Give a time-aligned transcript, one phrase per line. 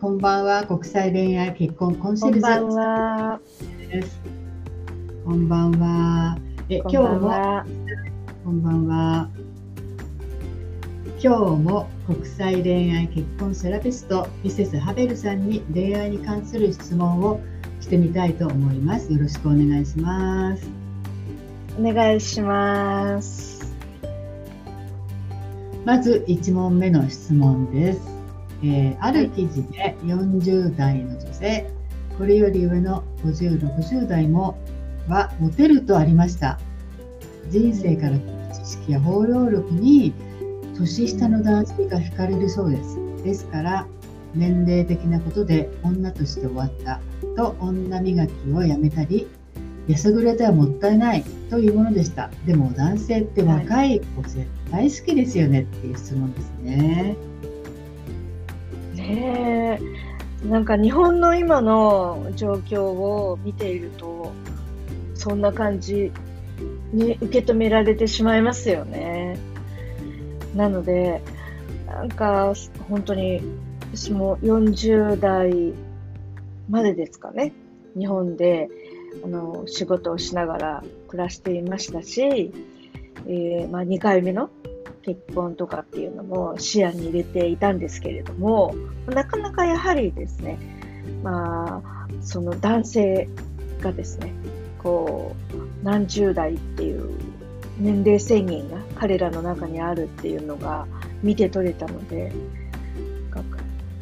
[0.00, 0.64] こんばんは。
[0.64, 3.38] 国際恋愛結婚コンシェルジュ
[3.90, 4.18] です。
[5.26, 6.38] こんばんは。
[6.70, 7.64] え、今日も
[8.42, 9.28] こんばんは。
[11.22, 17.38] 今日も国際恋愛結婚セラピストミセスハベルさんに恋愛に関する質問を
[17.82, 19.12] してみたいと思います。
[19.12, 20.66] よろしくお願いします。
[21.78, 23.76] お願いします。
[25.84, 28.09] まず1問目の質問です。
[28.62, 31.70] えー、ある記事で40代の女性、
[32.18, 34.58] これより上の50、60代も
[35.08, 36.58] はモテるとありました。
[37.48, 38.18] 人生から
[38.52, 40.12] 知識や包容力に
[40.76, 42.98] 年下の男性が惹かれるそうです。
[43.24, 43.86] ですから、
[44.34, 47.00] 年齢的なことで女として終わった
[47.36, 49.26] と女磨きをやめたり、
[49.88, 52.30] 安ぐれてはもったいないというものでした。
[52.46, 57.16] でも男性って若い子絶対好きですよねっていう質問ですね。
[59.14, 59.80] ね
[60.44, 64.32] なんか日本の今の状況を見ていると
[65.14, 66.10] そんな感じ
[66.92, 69.38] に受け止められてしまいますよね。
[70.54, 71.22] なので
[71.86, 72.54] なんか
[72.88, 73.42] 本当に
[73.92, 75.74] 私も40代
[76.68, 77.52] までですかね
[77.96, 78.68] 日本で
[79.24, 82.52] あの仕事をしながら暮らしていましたし、
[83.26, 84.50] えーまあ、2回目の
[85.14, 88.74] 結婚とかっていうのも視野に入れていたんですけれども、
[89.06, 90.58] なかなかやはりですね、
[91.22, 93.28] まあ、その男性
[93.80, 94.32] がですね、
[94.78, 97.10] こう、何十代っていう
[97.78, 100.86] 年齢制限が彼らの中にあるっていうのが
[101.22, 102.32] 見て取れたので、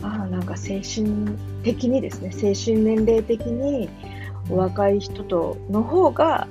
[0.03, 3.89] ああ、なんか精神的にですね、精神年齢的に
[4.51, 6.47] お若い人との方が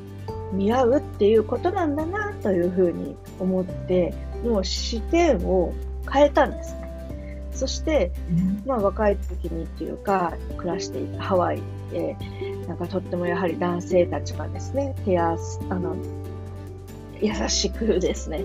[0.51, 5.73] 見合うっていうことなんだなというふうに思ってもう視点を
[6.11, 6.87] 変えたんですね。
[7.57, 8.11] そして、
[8.67, 11.61] まあ、若い時にっていうか暮らしていたハワイ
[11.91, 12.15] で
[12.67, 15.35] なんかとってもやはり男性たちがですね手あ
[15.71, 15.95] の
[17.19, 18.43] 優しくですね、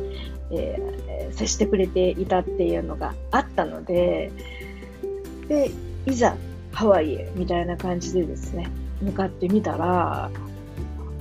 [0.51, 4.33] えー、接してくれていたっていうのがあったので
[5.49, 5.71] で
[6.07, 6.35] いざ
[6.73, 8.71] ハワイへみたいな感じでですね
[9.03, 10.31] 向かってみたら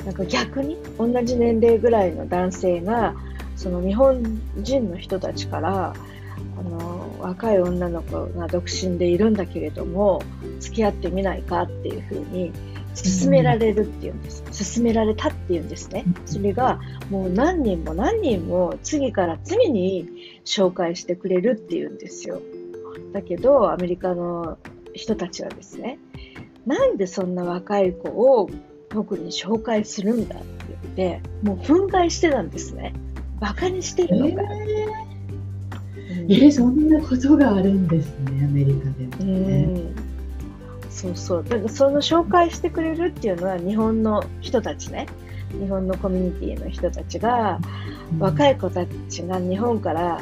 [0.05, 3.15] なんか逆に同じ年齢ぐらいの男性が
[3.61, 5.93] その日本人の人たちから
[6.57, 10.23] あの若い女の子が独身でいるんだけれども
[10.59, 12.51] 付き合ってみないかっていうふうに
[12.95, 16.05] 勧められるっていうんです、勧められたっていうんですね。
[16.25, 16.79] それが
[17.11, 20.09] もう何人も何人も次から次に
[20.43, 22.41] 紹介してくれるっていうんですよ。
[23.13, 24.57] だけどアメリカの
[24.93, 25.99] 人たちはですね
[26.65, 28.49] なんでそんな若い子を
[28.89, 30.45] 僕に紹介するんだって
[30.95, 32.93] 言ってもう憤慨してたんですね。
[33.41, 39.63] バカにしてるのか、えー、うん、えー、そんなことがあるんですねアメリカでもね、
[40.83, 41.43] うん、そうそう。
[41.43, 45.07] だからその紹介してくれるっていうのは日本の人たちね。
[45.59, 47.59] 日本のコミュニティの人たちが、
[48.13, 50.21] うん、若い子たちが日本から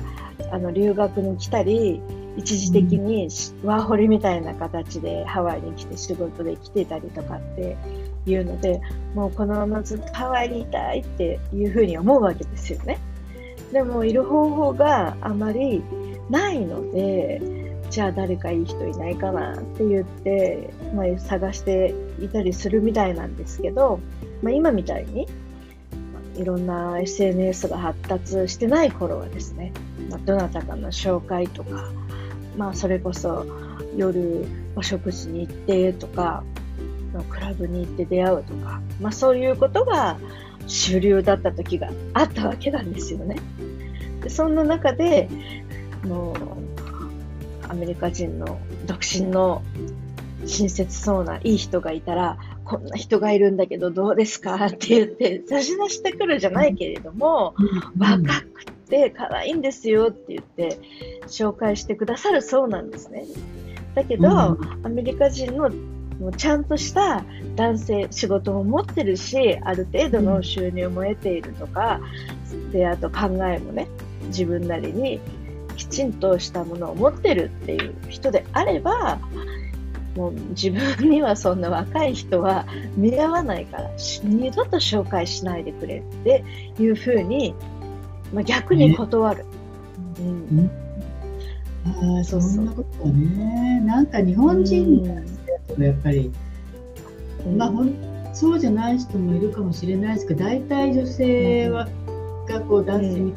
[0.52, 2.02] あの留学に来たり
[2.38, 3.28] 一時的に
[3.64, 7.78] ワーホリみたいな形でハワイに来て仕事で来てたりとかって
[8.26, 8.82] いうので
[9.14, 13.00] もうこのままずっとハワイにいたいっていうふうに思うわけですよね。
[13.72, 15.84] でもいる方法があまり
[16.30, 17.42] ないので
[17.90, 24.00] じゃあ誰かいい人いないかなって言って、まあ、探していたりするみたいなんですけど、
[24.44, 25.28] まあ、今みたいに
[26.36, 29.74] いろんな SNS が発達してない頃はですね、
[30.10, 31.92] まあ、どなたかの紹介とか、
[32.58, 33.46] まあ、それこそ
[33.98, 36.44] 夜お食事に行ってとか
[37.30, 40.18] クラブに行って出会うとか、まあ、そういうことが
[40.70, 43.36] 主流だった時があったわけなんですよね。
[44.22, 45.28] でそんな中で
[46.06, 46.36] もう
[47.68, 49.64] アメリカ人の独身の
[50.46, 57.56] 親切そうないい人がいたらこんな人がいるんだけどどうですかって言って差し出してくるじゃないけれども、
[57.98, 60.80] 若くて可愛いんですよって言って
[61.28, 63.26] 紹介してくださるそうなんですね。
[63.96, 64.58] だけど、ア
[64.90, 65.72] メリカ人の
[66.20, 67.24] もうちゃんとした
[67.56, 72.02] 男性仕事も持ってるしある程度の収入も得ているとか、
[72.72, 73.88] であと考えもね
[74.28, 75.20] 自分なりに
[75.78, 79.20] きちんとしたものを持ってるっていう人であれば
[80.16, 82.66] もう自分にはそんな若い人は
[82.98, 83.90] 見合わないから
[84.24, 86.44] 二度と紹介しないでくれって
[86.78, 87.56] いうふうに、
[88.34, 89.46] まあ、逆に断る。
[90.20, 90.70] うん、
[91.86, 93.82] ああそんなことね。
[93.86, 95.39] なんか日本人
[95.76, 96.32] とやっぱり、
[97.46, 97.94] うん、まあほん
[98.34, 101.88] そうじゃない人もいるかもしれないですけど大体女性は、
[102.48, 103.34] がこう男性に、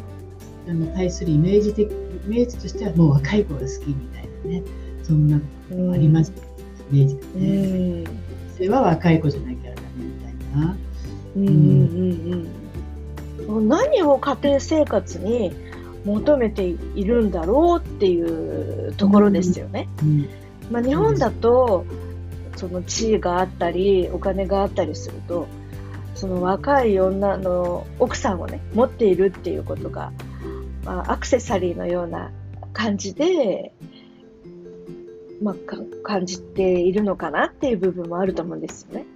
[0.68, 1.94] あの対するイメージ的イ
[2.28, 4.62] メージとしてはもう若い子が好きみたいなね
[5.02, 5.36] そんな
[5.92, 6.32] あります、
[6.92, 8.02] イメージがうね。
[8.02, 8.06] ん。
[8.54, 10.76] それは若い子じゃなきゃダメみたいな。
[11.34, 12.48] うんうん
[13.48, 15.52] うん、何を家庭生活に
[16.04, 19.88] 求めているんだろうっていうところですよね。
[20.02, 20.28] うん。
[20.70, 21.84] まあ、日本だと
[22.62, 25.48] その地位があったりお金があったりすると
[26.14, 30.12] その若い女の奥さんをね持っているっていうことが、
[30.84, 32.30] まあ、アクセサリーのような
[32.72, 33.74] 感じで、
[35.42, 39.06] まあ、か感じているのかなっていう部分もあると思うんですよね。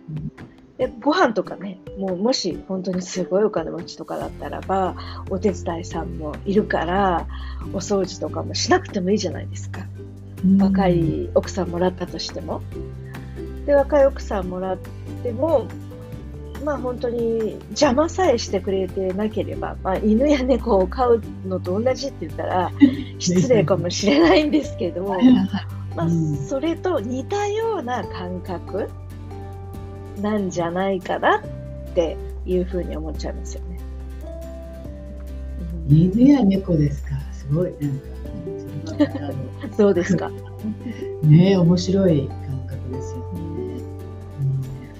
[0.76, 4.96] でご飯とかねもうもし本当にすごいお金持ちとかだったらば
[5.30, 7.28] お手伝いさんもいるから
[7.72, 9.86] お掃除とかもしなくてもいいじゃないですか。
[10.58, 12.60] 若い奥さんもらったとしても。
[13.66, 14.78] で、若い奥さんもらっ
[15.22, 15.66] ても、
[16.64, 22.70] まあ本当に邪魔さえしてくれてなければ、まあ犬や猫を飼うのと同じって言ったら
[23.18, 25.16] 失礼かもしれないんですけど、ま
[26.02, 28.88] あうんそれと似たような感覚
[30.22, 31.42] なんじゃないかなっ
[31.94, 32.16] て
[32.46, 33.78] いうふうに思っちゃいますよね。
[35.90, 37.10] うん犬や猫ですか？
[37.32, 39.32] すごいなんか。
[39.78, 40.30] どうですか、
[41.22, 43.25] ねえ面白い感覚ですよね。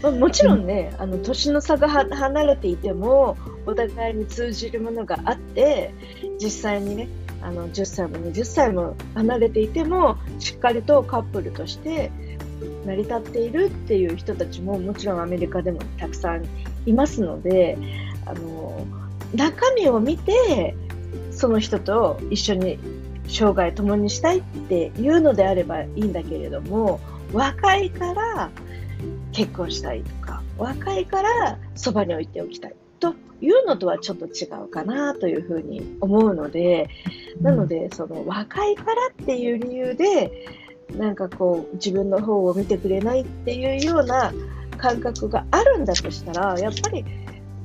[0.03, 5.93] まあ、もちろんね、あの年の差がは離れていてもお互いに通じるものがあって
[6.41, 7.09] 実際にね
[7.43, 12.11] あの10歳も20歳も離れていてもしっかりとカップルとして
[12.87, 16.47] 成り立っているっていう人たちももちろんアメリカでもたくさん
[16.87, 17.77] いますので
[18.25, 18.87] あの
[19.35, 20.77] 中身を見て
[21.31, 22.79] その人と一緒に
[23.29, 27.01] 生涯共にしたいっていうのであればいいんだけれども
[27.33, 28.51] 若いから
[29.37, 36.89] 結婚したいとか若いからそばに置いておきたいというのとはちょっと違うかなというふうに思うので
[37.43, 40.49] なのでその若いからっていう理由で
[40.97, 44.33] なんかこう自分の方を見てくれないっていうような
[44.79, 47.05] 感覚があるんだとしたらやっぱり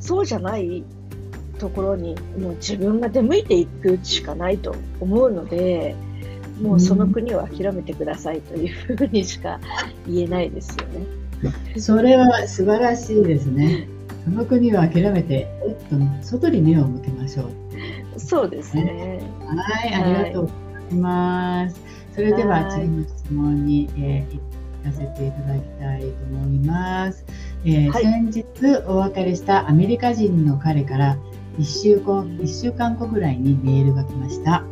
[0.01, 0.83] そうじゃない
[1.57, 5.95] ところにもう自分が出向いていくしかないと思うので
[6.61, 9.61] もうその国を諦めてくださいというふうにしか
[10.05, 11.20] 言えないですよね。
[11.77, 13.87] それは素晴らしいですね。
[14.25, 18.19] その国は諦めて、えっと、外に目を向けましょう。
[18.19, 19.19] そうですね。
[19.45, 20.53] はい、ありがとうござ
[20.91, 21.81] います。
[22.13, 24.39] それでははい次の質問に、えー、
[24.83, 27.25] 行かせていただきたいと思います。
[27.65, 28.45] えーはい先日
[28.87, 31.17] お別れしたアメリカ人の彼から
[31.57, 34.63] 1週間 ,1 週間後ぐらいにメールが来ました。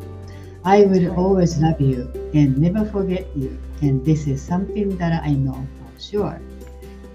[0.64, 5.24] I will はい always love you and never forget you and this is something that
[5.24, 5.64] I know for
[5.98, 6.40] sure.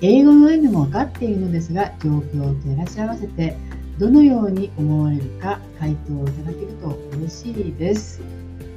[0.06, 3.56] 英語の意味も分かっているのですが状況を照らし合わせて
[3.99, 8.21] どのように思われるか回答をいただけると嬉しいです。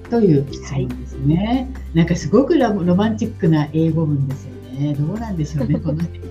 [0.10, 1.70] という質問ですね。
[1.94, 4.94] なんかすごくラロマンチックな英語文ですよね。
[4.94, 6.22] どうなんでしょうね、 この辺。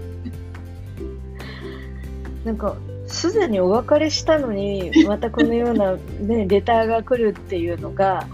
[2.47, 2.77] なんか、
[3.07, 8.27] すでにお別れしたのに、またこのような、ね、 レターが来るっていうのが、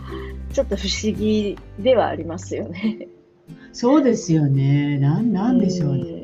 [0.53, 3.09] ちょっと不思議ではありますよね。
[3.73, 4.99] そうですよね。
[4.99, 6.22] なんなんでしょうね。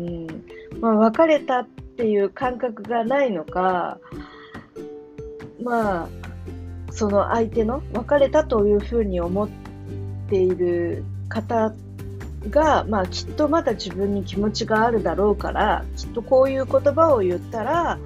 [0.00, 0.80] うん。
[0.80, 3.98] まあ、別れたっていう感覚がないのか、
[5.62, 6.08] まあ、
[6.90, 9.48] その相手の別れたというふうに思っ
[10.28, 11.74] ている方
[12.48, 17.98] が、まあ、きっとまだ自分に気持ちがあるだろうからきっとこういう言葉を言ったら、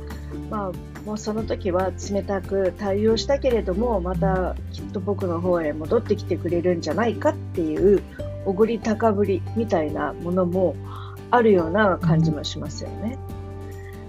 [0.50, 0.72] まあ、
[1.06, 8.02] もうその時は冷たく対応したけれどもまたきっと僕の方へ戻ってきてくれるんじゃないかっていう
[8.44, 10.74] おごり高ぶりみたいなものも
[11.30, 13.18] あるような感じもしますよね。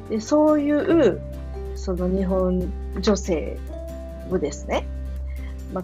[0.09, 1.21] でそういう
[1.75, 3.57] その日本女性
[4.29, 4.87] をですね、
[5.73, 5.83] まあ、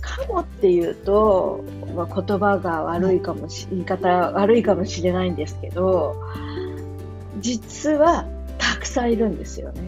[0.00, 6.16] かもっていうと、まあ、言葉が悪いかもし、言い方悪いかもしれないんですけど、
[7.40, 8.26] 実は
[8.58, 9.82] たくさんいるんですよね。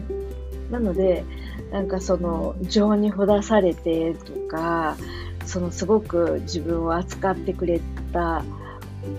[0.69, 1.25] なので、
[1.71, 4.97] なんかその情にほだされてとか、
[5.45, 7.81] そのすごく自分を扱ってくれ
[8.13, 8.43] た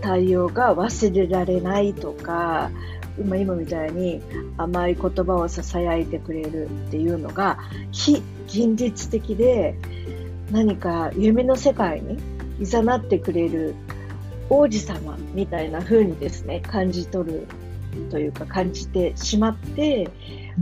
[0.01, 2.71] 対応が忘れられないとか、
[3.19, 4.23] 今今みたいに
[4.57, 7.59] 甘い言葉を囁いてくれるっていうのが
[7.91, 9.77] 非現実的で
[10.51, 12.19] 何か夢の世界に
[12.61, 13.75] 誘ってくれる
[14.49, 17.47] 王子様みたいな風にですね感じ取る
[18.11, 20.11] というか感じてしまって、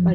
[0.03, 0.15] まあ、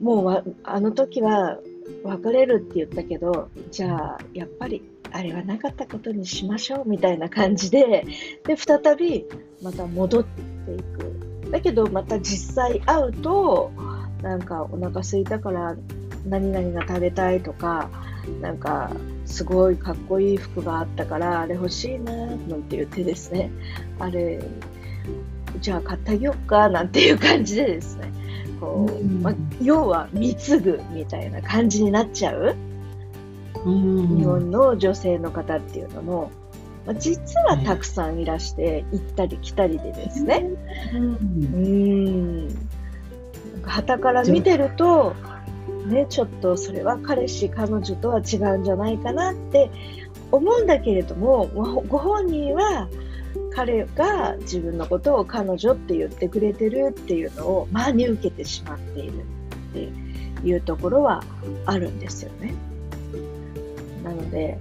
[0.00, 1.58] もうわあの時は
[2.04, 8.04] 別れるって言ったけどじゃあやっぱりあれはなかったことにしましょうみたいな感じで
[8.44, 9.26] で再び
[9.62, 11.50] また戻っていく。
[11.50, 13.72] だけどまた実際会うと
[14.22, 15.76] なんかお腹空いたから
[16.26, 17.90] 何々が食べたいとか
[18.40, 18.90] なんか
[19.26, 23.50] すごいかっこいい服があったからあれ欲しいななんて言ってですね。
[23.98, 24.42] あれ
[25.60, 28.12] じゃあ買ってあげようかなんていう感じでですね。
[28.60, 32.71] こう、まあ、要は貢ぐみたいな感じになっちゃう、うん、
[33.64, 36.30] 日本の女性の方っていうのも、
[36.86, 40.46] まあ、実はたくさんいらして行ったり来たりでですね、
[40.94, 41.58] うん、う
[42.48, 42.68] ん。
[43.62, 45.14] 旗から見てると
[45.86, 49.70] ね、ちょっとそれは彼氏、彼女とは違うんじゃないかなって
[50.30, 51.46] 思うんだけれども、
[51.88, 52.88] ご本人は
[53.54, 59.22] 彼が自分のことを彼女って言ってくれてるっていうのを真に受けてしまっているっ
[59.72, 59.88] て
[60.48, 61.22] いうところは
[61.66, 62.54] あるんですよね。
[64.02, 64.58] なので、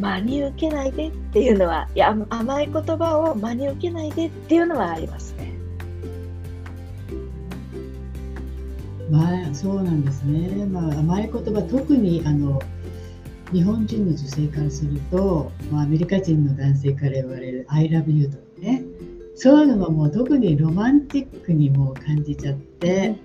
[0.00, 5.52] 真に受けないでっていうのは、いや、甘い言葉を真に受けないでっていうのはありますね。
[9.10, 12.60] まあ、そうなんですね、まあ、甘い言葉特にあの
[13.52, 18.84] 日本人の女性からすると、まあ、アメリカ人の男性から言われる「I love you」とかね。
[19.34, 23.16] そういうのももう特にロマンティックにも感じちゃって、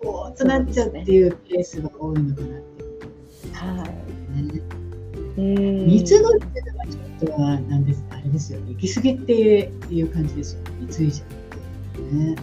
[0.00, 2.84] ポーっとなっちゃうっていうケースが多いのかなって。
[3.52, 4.03] はい、
[5.42, 5.84] ね。
[5.86, 8.72] 密度っていうのはちょっとはなんですあれですよね。
[8.72, 10.70] 行き過ぎっていう感じですよね。
[10.80, 12.36] 貢いじゃうってね。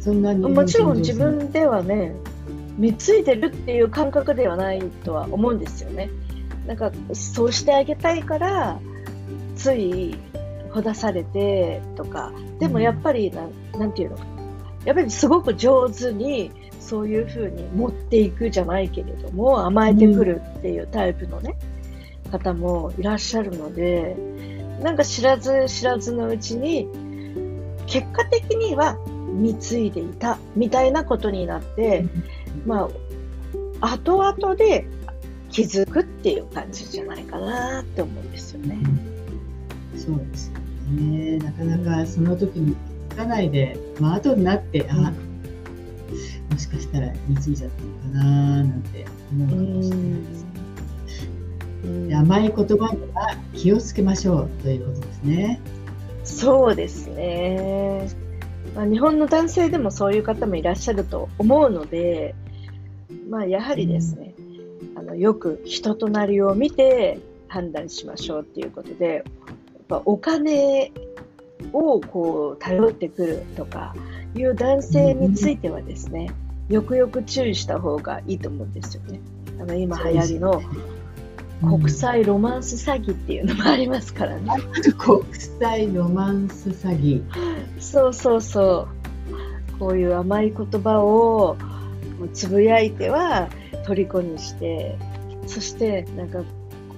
[0.00, 2.14] そんなにもちろん自分ではね
[2.76, 6.10] 貢いでるっていう感覚ではないとは思うんですよね。
[6.66, 8.80] なんかそうしてあげたいから
[9.56, 10.16] つい
[10.70, 12.32] ほだされてとか。
[12.58, 14.26] でもやっぱりな,、ん、なんていうのか。
[14.84, 16.50] やっぱりすごく上手に
[16.86, 21.56] そういうふうに持っていくじゃないけれども甘えてくるっていうタイプのね、
[22.26, 24.16] うん、方もいらっしゃるので
[24.82, 26.88] なんか知らず知らずのうちに
[27.86, 28.96] 結果的には
[29.32, 32.04] 貢いでいたみたいなことになって、
[32.66, 32.88] ま
[33.80, 34.86] あ、後々で
[35.50, 38.78] 気づくっていう感じじゃないかなって思うんですよね。
[39.96, 40.58] そうですよ
[40.90, 41.38] ね。
[41.38, 42.76] なかなかその時に
[43.10, 45.14] つかないで、まあ後になって、あ、もし
[46.72, 52.14] かしたら貢いじゃったのかななんて思うかもしれないですね。
[52.14, 52.64] 甘い言葉
[52.94, 55.60] には気をつけましょうということですね。
[56.24, 58.08] そうですね。
[58.76, 62.34] まあ、日本の男性でもそういう方もいらっしゃると思うので、
[63.28, 64.34] まあ、やはりですね、
[64.94, 69.24] うん、あのよく人となりを見て判断しましょうっていうことで、やっ
[69.88, 70.92] ぱお金
[71.72, 73.94] をこう頼ってくるとか
[74.34, 79.20] いう男性についてはですね、うん、よくよく注意した方がいいと思うんですよね。
[79.60, 80.62] あの今流行りの
[81.60, 84.50] 国際ロマンス詐欺っていうのもありますからね。
[84.98, 87.22] 国際ロマンス詐欺。
[87.80, 88.88] そうそうそ
[89.74, 89.78] う。
[89.78, 91.56] こういう甘い言葉を
[92.34, 93.48] つぶやいては
[93.84, 94.96] 虜にして、
[95.46, 96.42] そしてなんか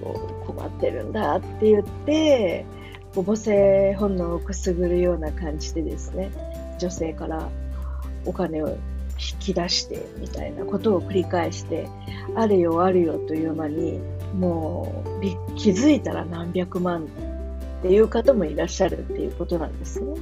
[0.01, 2.65] こう困ってるんだって言って、
[3.15, 6.31] 母性本能をくすぐるような感じでですね、
[6.79, 7.49] 女性から
[8.25, 8.77] お金を
[9.17, 11.87] 引き出してみたいなことを繰り返して、
[12.35, 13.99] あるよあるよという間に
[14.37, 17.07] もう気づいたら何百万っ
[17.81, 20.15] ていう方もいらっしゃるっていうことなんですね。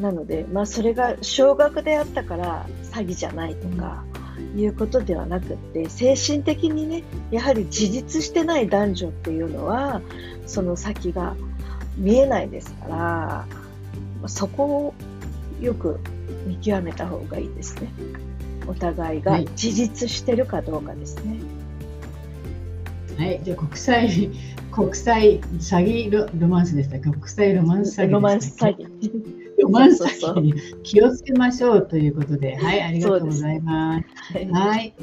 [0.00, 4.04] なので、まあ、それが少額であったから詐欺じゃないとか
[4.56, 10.00] いうことではなくって精神的にねやはり自立してない男女っていうのは
[10.46, 11.34] その先が
[11.96, 13.46] 見えないですか
[14.22, 14.94] らそこを
[15.60, 15.98] よく
[16.48, 17.92] 見極めた方がいいですね。
[18.66, 21.30] お互いが自立してるかどうかですね。
[21.30, 21.58] はい
[23.18, 24.30] はい、じゃあ国際
[24.70, 28.86] 国際詐欺ロロマンスでした国際ロマンス詐欺ロマンス詐欺。
[29.60, 34.06] ロマンス詐欺に気をつけましょうということで、はい、ありがとうございます。
[34.32, 34.94] すはい。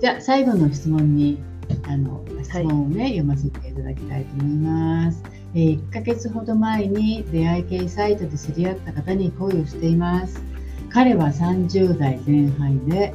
[0.00, 1.38] じゃあ最後の質問に
[1.86, 5.39] あの質問をね、はい、読ませていただきたいと思います。
[5.54, 10.42] えー、1ヶ月ほど前に出会い系サイトで知り合った方に恋をしています。
[10.90, 13.12] 彼は30代前半で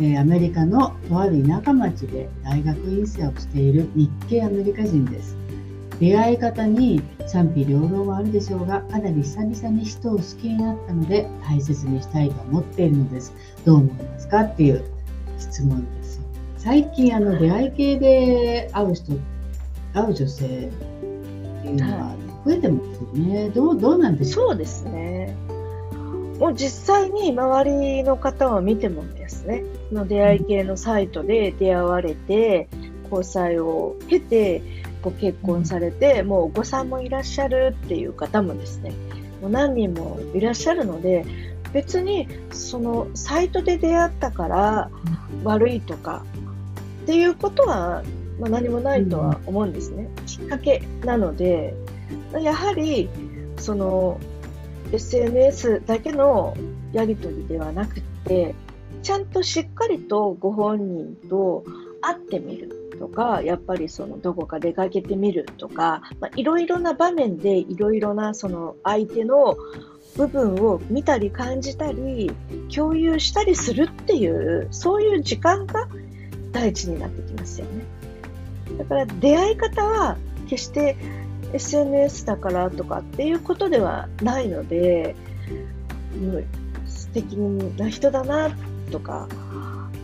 [0.00, 5.36] えアメリカのとある田舎町で大学院生をしている日系アメリカ人です。
[5.98, 13.34] 出会い方に賛否両論はあるでしょうが、かなり久々に人を好きになったので大切にしたいと思っているのです。
[13.66, 14.84] どう思いますかっていう
[15.38, 16.20] 質問です。
[16.56, 19.12] 最近あの出会い系で会う人、
[19.92, 20.70] 会う女性
[21.60, 23.50] っていうのは増えてますよね。
[23.50, 25.36] どうどうなんでしょうそうですね。
[26.38, 29.62] もう実際に周りの方を見てもですね、
[29.92, 32.68] の出会い系のサイトで出会われて、
[33.10, 34.62] 交際を経て、
[35.02, 38.92] ご結婚されて、もうお子さんもいらっしゃるっていう方もですね、
[39.42, 41.26] もう何人もいらっしゃるので、
[41.72, 44.90] 別にそのサイトで出会ったから、
[45.44, 46.24] 悪いとか
[47.02, 48.02] っていうことは、
[48.40, 50.08] まあ、何もないとは思うんですね。
[50.26, 51.74] きっかけなので、
[52.40, 53.08] やはり
[53.58, 54.18] その
[54.92, 56.56] SNS だけの
[56.92, 58.54] やり取りではなくて、
[59.02, 61.64] ちゃんとしっかりとご本人と
[62.00, 69.56] 会ってみるとか、やっぱりそのどこか出かけてみるとか、まあ、いろいろな場面でいろいろなその相手の
[70.16, 72.32] 部分を見たり感じたり
[72.74, 75.88] 共有したりするっていうそういう時間が
[76.52, 77.99] 大事になってきますよね。
[78.80, 80.16] だから出会い方は
[80.48, 80.96] 決して
[81.52, 85.14] SNS だからとかっていうことではないので、
[86.86, 88.56] 素敵な人だな
[88.90, 89.28] とか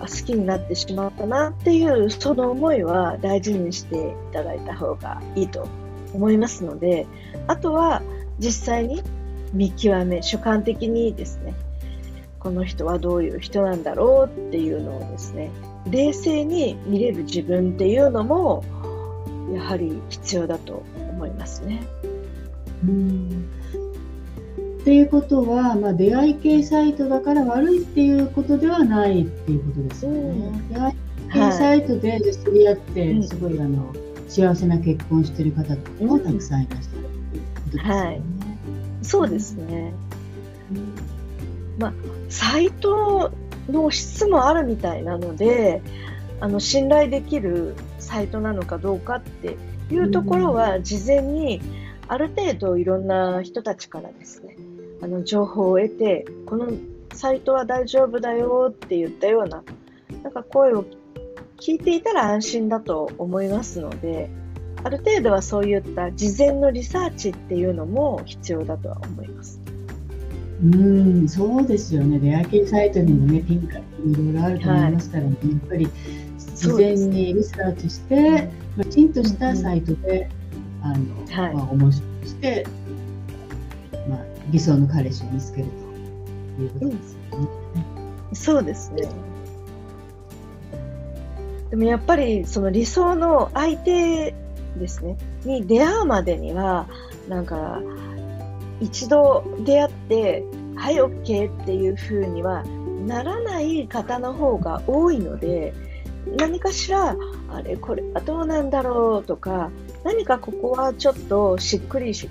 [0.00, 5.68] 好きになってしまったなっていうその思いは大事にしていただいた方がいいと
[6.12, 7.06] 思いますので
[7.47, 8.02] あとは
[8.38, 9.02] 実際に
[9.52, 11.54] 見極め主観的にですね
[12.38, 15.50] この人はどういう人なんだろうっていうのをですね
[15.90, 18.64] 冷静に見れる自分っていうのも
[19.55, 21.83] やはり必要だと思いますね。
[22.85, 23.49] うん
[24.81, 30.19] っていうことは、まあ、出会い系サイトだから悪いっていうことではないっていうことですよね。
[30.19, 30.95] うん、出会い
[31.33, 33.93] 系サイトで知り合って、すごいあの
[34.28, 35.75] 幸せな結婚してる方
[36.05, 37.90] もたくさんいらっしゃるっていうことですよね。
[37.90, 38.23] はい、
[39.02, 39.93] そうですね。
[41.81, 41.93] まあ、
[42.28, 43.33] サイト
[43.68, 45.82] の質もあるみたいなので、
[46.40, 49.56] あの信頼できるサイトなのかどうかって
[49.90, 51.61] いうところは事前に
[52.08, 54.56] ある程度いろんな人たちからですね
[55.02, 56.73] あの情報を得てこの
[57.12, 59.64] サイトは大丈夫だよって言ったような
[60.23, 60.85] なんか声を
[61.58, 64.30] 聞いていたら安心だと思いますので
[64.85, 69.61] ある程度はそういった事前のリサーチっていうのも必要だとは思います。
[70.62, 75.88] うんそうですよね、出会い系サイトにもね、ピンクいろいろあると思いますからね、はい、やっぱり
[76.54, 78.48] 事前にリサーチして、
[78.85, 80.31] きちんとしたサイトで、
[80.83, 82.66] あの、はい、まあ、面白くして、
[84.09, 84.18] まあ、
[84.50, 85.68] 理想の彼氏を見つける
[86.57, 87.48] ということですよね。
[88.31, 89.09] うん、そうですね。
[91.70, 94.35] でもやっぱりその理想の相手
[94.78, 96.87] ですね、に出会うまでには、
[97.28, 97.83] なんか、
[98.80, 100.44] 一度出会って、
[100.76, 102.64] はい、OK っていうふうには
[103.06, 105.72] ならない方の方が多いので、
[106.36, 107.16] 何かしら、
[107.50, 109.70] あれ、これはどうなんだろうとか、
[110.04, 112.28] 何かここはちょっとしっくりし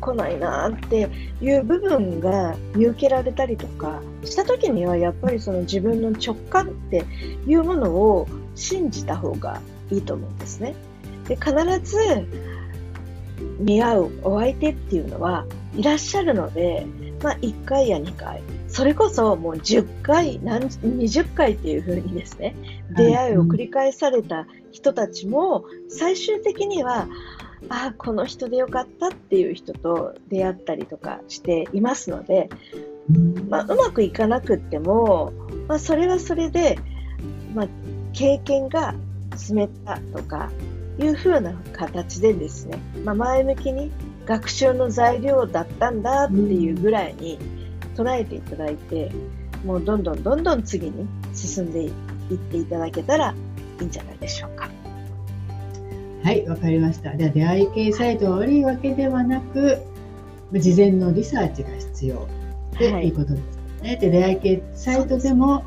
[0.00, 1.08] 来ないなって
[1.40, 7.04] いう部分が見受けられたりとかした時にはやっぱりその自分の直感って
[7.46, 10.74] いうものを信じた方がいいと思うんですね。
[11.28, 11.52] で必
[11.82, 11.98] ず
[13.58, 15.46] 見合うお相手っていうのは
[15.76, 16.86] いらっしゃるので、
[17.22, 18.42] まあ、1回や2回。
[18.68, 22.56] それこそもう10回何20回っていう風にですね
[22.96, 27.06] 出会いを繰り返された人たちも最終的には
[27.68, 32.48] あこの人でよかったっていう人と出会ったりとかしていますので、
[33.48, 35.32] まあ、うまくいかなくっても、
[35.68, 36.78] まあ、それはそれで、
[37.54, 37.68] まあ、
[38.12, 38.94] 経験が
[39.36, 40.50] 積めたとか
[40.98, 43.90] いうふうな形でですね、まあ、前向きに
[44.24, 47.38] 学習の材料だったんだっていうぐらいに
[47.94, 49.12] 捉えていただいて、
[49.64, 51.92] もうどんどんどんどん次に進んでいっ
[52.36, 53.34] ていただけたら
[53.80, 54.70] いいんじゃないでしょうか。
[56.22, 57.12] はい、わかりました。
[57.12, 59.78] では出会い系サイトが悪いわけではなく、
[60.52, 62.26] 事前のリサーチが必要
[62.76, 63.90] ということですね。
[63.90, 65.64] はい、で出会い系サイトでも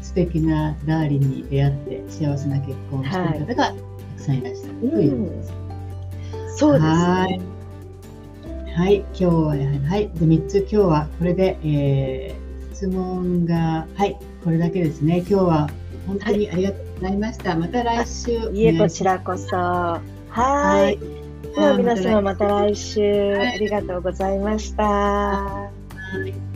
[0.00, 3.87] 素敵なダーリンに出会って幸せな結婚をしている方がたく
[4.18, 5.52] さんいらっしゃるということです。
[5.52, 7.40] うん、そうですね。
[8.76, 15.18] はい、今日はやはい、で3つ今日はこれで、えー、質問が、はい、これだけですね。
[15.18, 15.70] 今日は
[16.06, 17.50] 本当にありがとうございました。
[17.50, 18.30] はい、また来週。
[18.52, 19.56] いえ、こちらこそ。
[19.56, 20.00] は
[20.88, 20.98] い。
[21.54, 24.84] では皆様また来週、ありがとうございました。
[24.84, 25.70] は
[26.26, 26.47] い